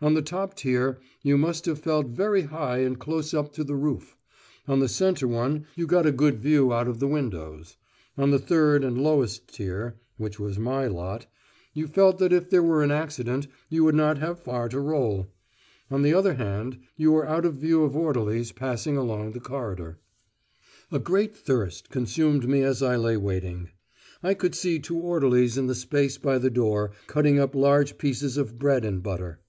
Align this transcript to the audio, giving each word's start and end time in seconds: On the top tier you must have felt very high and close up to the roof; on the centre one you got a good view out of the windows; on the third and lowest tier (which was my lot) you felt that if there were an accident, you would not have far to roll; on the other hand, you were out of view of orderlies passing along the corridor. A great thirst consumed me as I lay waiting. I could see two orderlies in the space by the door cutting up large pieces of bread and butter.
On 0.00 0.14
the 0.14 0.22
top 0.22 0.54
tier 0.56 0.98
you 1.22 1.36
must 1.36 1.64
have 1.66 1.78
felt 1.78 2.06
very 2.08 2.42
high 2.42 2.78
and 2.78 2.98
close 2.98 3.32
up 3.34 3.52
to 3.54 3.64
the 3.64 3.74
roof; 3.76 4.16
on 4.68 4.80
the 4.80 4.88
centre 4.88 5.28
one 5.28 5.66
you 5.74 5.86
got 5.86 6.06
a 6.06 6.12
good 6.12 6.38
view 6.38 6.72
out 6.72 6.88
of 6.88 6.98
the 6.98 7.08
windows; 7.08 7.76
on 8.16 8.30
the 8.30 8.38
third 8.38 8.84
and 8.84 8.98
lowest 9.00 9.48
tier 9.54 9.96
(which 10.16 10.38
was 10.40 10.58
my 10.58 10.86
lot) 10.86 11.26
you 11.74 11.86
felt 11.86 12.18
that 12.18 12.32
if 12.32 12.48
there 12.48 12.62
were 12.62 12.82
an 12.82 12.90
accident, 12.90 13.48
you 13.68 13.84
would 13.84 13.94
not 13.94 14.16
have 14.18 14.40
far 14.42 14.68
to 14.68 14.80
roll; 14.80 15.26
on 15.90 16.02
the 16.02 16.12
other 16.12 16.34
hand, 16.34 16.78
you 16.96 17.12
were 17.12 17.26
out 17.28 17.44
of 17.46 17.54
view 17.54 17.82
of 17.82 17.96
orderlies 17.96 18.52
passing 18.52 18.96
along 18.98 19.32
the 19.32 19.40
corridor. 19.40 19.98
A 20.90 20.98
great 20.98 21.34
thirst 21.34 21.90
consumed 21.90 22.48
me 22.48 22.62
as 22.62 22.82
I 22.82 22.96
lay 22.96 23.16
waiting. 23.16 23.70
I 24.22 24.34
could 24.34 24.54
see 24.54 24.78
two 24.78 24.96
orderlies 24.98 25.58
in 25.58 25.66
the 25.68 25.74
space 25.74 26.16
by 26.18 26.38
the 26.38 26.50
door 26.50 26.92
cutting 27.06 27.38
up 27.38 27.54
large 27.54 27.98
pieces 27.98 28.36
of 28.38 28.58
bread 28.58 28.82
and 28.84 29.02
butter. 29.02 29.40